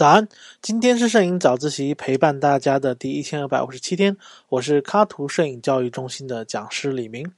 [0.00, 0.26] 早安，
[0.62, 4.16] 今天是摄影早自习陪伴大家的第一千二百五十七天，
[4.48, 7.30] 我是卡图摄影教育中心的讲师李明。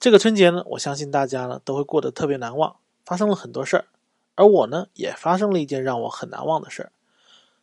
[0.00, 2.74] 这个春节呢，我相信大家呢都会过得特别难忘，
[3.04, 3.84] 发生了很多事儿，
[4.34, 6.90] 而我呢也发生了一件让我很难忘的事儿。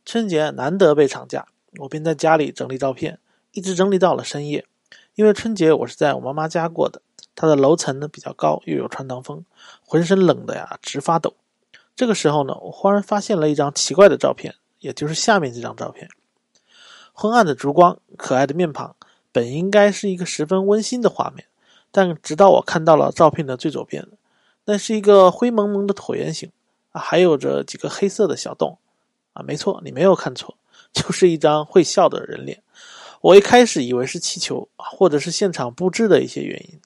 [0.05, 1.45] 春节难得被长假，
[1.79, 3.19] 我便在家里整理照片，
[3.51, 4.65] 一直整理到了深夜。
[5.15, 7.01] 因为春节我是在我妈妈家过的，
[7.35, 9.43] 她的楼层呢比较高，又有穿堂风，
[9.85, 11.35] 浑身冷的呀直发抖。
[11.95, 16.09] 这个时候呢，我忽然发现了一张奇怪的照片，也就是下面这张照片。
[17.13, 18.95] 昏暗的烛光，可爱的面庞，
[19.31, 21.45] 本应该是一个十分温馨的画面，
[21.91, 24.07] 但直到我看到了照片的最左边，
[24.65, 26.51] 那是一个灰蒙蒙的椭圆形
[26.91, 28.79] 啊，还有着几个黑色的小洞
[29.34, 30.57] 啊，没错，你没有看错，
[30.91, 32.63] 就是一张会笑的人脸。
[33.21, 36.79] 我一开始以为是气球，或者是现场布置的一些原因。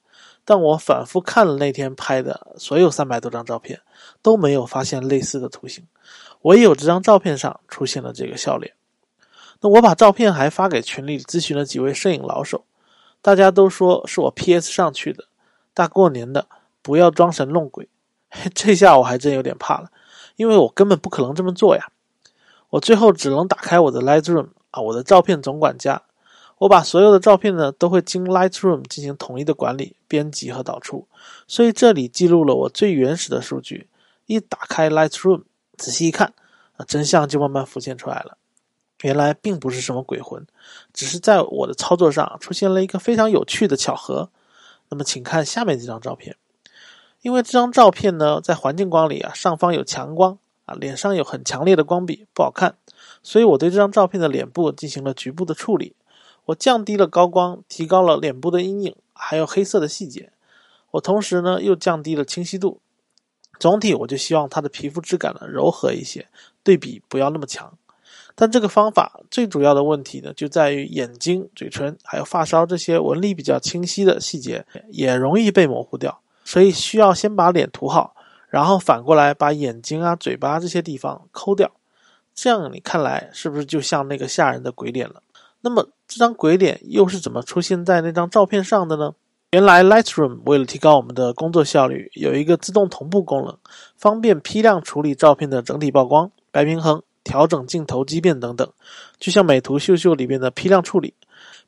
[0.50, 3.82] 但我反复看了那天拍的所有三百多张照片，
[4.22, 5.86] 都没有发现类似的图形，
[6.44, 8.74] 唯有这张照片上出现了这个笑脸。
[9.60, 12.64] 那我把照片还发给群里咨询了几位摄影老手，
[13.22, 15.26] 大家都说是我 PS 上去的，
[15.74, 16.48] 大过年的
[16.82, 17.90] 不要装神弄鬼。
[18.56, 19.90] 这下我还真有点怕了，
[20.38, 21.90] 因为我根本不可能这么做呀。
[22.70, 26.04] 我最后只能打开我的 Lightroom 啊，我的照片总管家。
[26.60, 31.08] 我把所有的照片呢，都会经 Lightroom 进行统一的管理、编辑和导出，
[31.48, 33.88] 所以这里记录了我最原始的数据。
[34.26, 35.44] 一打开 Lightroom，
[35.78, 36.34] 仔细一看，
[36.76, 38.38] 啊，真相就慢慢浮现出来了。
[39.04, 40.46] 原来并不是什么鬼魂，
[40.92, 44.30] 只是在我的操作上出现了一个非常有趣的巧合。
[44.90, 46.36] 那么，请看下面这张照片。
[47.22, 52.76] 因为这张照片呢，在环境光里啊，上方有强光啊，脸上有很强烈的光比，不好看，
[53.22, 55.96] 所以我对这张照片的脸部进行了局部的处理。
[56.48, 60.32] 我降低了高光，提高了脸部的阴影，还有黑色的细节。
[60.92, 62.82] 我同时呢又降低了清晰度。
[63.60, 66.28] 总体我就希望它的皮肤质感呢柔和一些，
[66.64, 67.78] 对比不要那么强。
[68.36, 78.16] 但这个方法最主要的问题呢就在于眼睛、嘴唇还有发梢这些纹理比较清晰的细节也容易被模糊掉，所以需要先把脸涂好，
[78.48, 81.72] 然后反过来把眼睛啊、嘴巴这些地方抠掉。
[82.36, 85.24] 这样你看来是不是就像那个吓人的鬼脸了？
[85.68, 89.12] 那么这张鬼脸又是怎么出现在那张照片上的呢？
[89.52, 93.58] 原来 Lightroom 为了提高我们的工作效率，有一个自动同步功能，
[93.98, 98.72] 方便批量处理照片的整体曝光、白平衡、调整镜头畸变等等。
[99.20, 101.14] 就像美图秀秀里面的批量处理，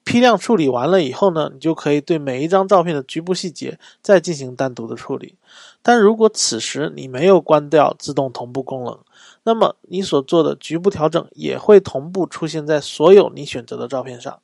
[0.09, 5.35] 批量处理完了以后呢，你就可以对每一张照片的局部细节再进行单独的处理。
[5.83, 8.97] 但如果此时你没有关掉自动同步功能，
[9.43, 14.39] 那么你所做的局部调整也会同步出现在所有你选择的照片上，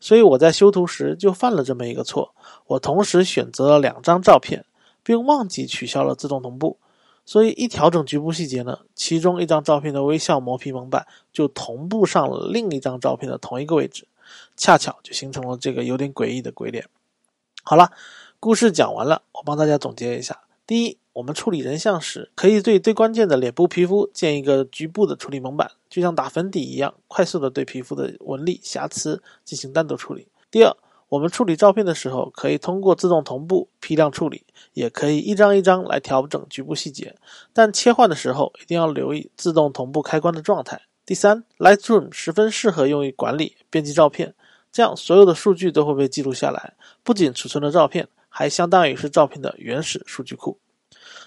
[0.00, 2.34] 所以我在修图时就犯了这么一个错，
[2.66, 4.66] 我同时选择了两张照片，
[5.02, 6.76] 并忘记取消了自动同步，
[7.24, 14.06] 所以一调整局部细节呢，其中一张照片的微笑磨皮蒙版就同步上了另一张照片的同一个位置，
[14.56, 16.86] 恰巧就形成了这个有点诡异的鬼脸。
[17.62, 17.90] 好了，
[18.38, 20.98] 故事讲完了，我帮大家总结一下：第一。
[21.16, 30.28] 我们处理人像时，可以对最关键的脸部皮肤建一个局部的处理蒙版，就像打粉底一样，快速的对皮肤的纹理瑕疵进行单独处理。
[30.50, 30.76] 第二，
[31.08, 34.44] 我们处理照片的时候，可以通过自动同步批量处理，
[34.74, 37.16] 也可以一张一张来调整局部细节，
[37.54, 40.82] 但切换的时候一定要留意自动同步开关的状态。
[41.06, 44.34] 第三，Lightroom 十分适合用于管理编辑照片，
[44.72, 46.74] 这样所有的数据都会被记录下来，
[47.04, 50.58] 不仅储存了照片，还相当于是照片的原始数据库。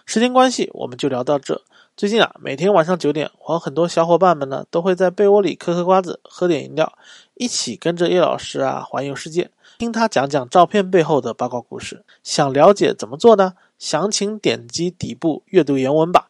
[0.05, 1.61] 时间关系，我们就聊到这。
[1.95, 6.91] 最近啊，每天晚上九点，我和很多小伙伴们呢，都会在被窝里嗑嗑瓜子，喝点饮料，
[7.35, 12.03] 一起跟着叶老师啊环游世界，听他讲讲照片背后的八卦故事。
[12.21, 13.53] 想了解怎么做呢？
[13.77, 16.27] 详情点击底部阅读原文吧。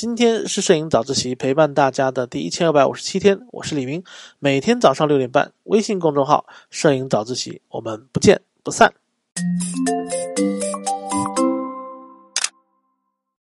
[0.00, 4.02] 今天是摄影早自习陪伴大家的第一千二百五十七天，我是李明，
[4.38, 8.94] 每天早上六点半，微信公众号“摄影早自习”，我们不见不散。